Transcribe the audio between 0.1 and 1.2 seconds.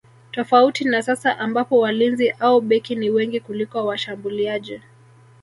Tofauti na